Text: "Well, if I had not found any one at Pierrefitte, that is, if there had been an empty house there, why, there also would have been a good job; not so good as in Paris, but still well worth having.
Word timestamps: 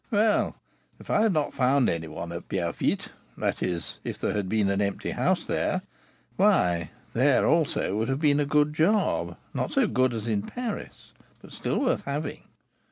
"Well, 0.09 0.55
if 0.99 1.11
I 1.11 1.21
had 1.21 1.31
not 1.33 1.53
found 1.53 1.87
any 1.87 2.07
one 2.07 2.31
at 2.31 2.49
Pierrefitte, 2.49 3.09
that 3.37 3.61
is, 3.61 3.99
if 4.03 4.17
there 4.17 4.33
had 4.33 4.49
been 4.49 4.71
an 4.71 4.81
empty 4.81 5.11
house 5.11 5.45
there, 5.45 5.83
why, 6.37 6.89
there 7.13 7.45
also 7.45 7.95
would 7.97 8.09
have 8.09 8.19
been 8.19 8.39
a 8.39 8.45
good 8.47 8.73
job; 8.73 9.37
not 9.53 9.73
so 9.73 9.85
good 9.85 10.15
as 10.15 10.27
in 10.27 10.41
Paris, 10.41 11.13
but 11.39 11.51
still 11.51 11.77
well 11.77 11.89
worth 11.89 12.05
having. 12.05 12.41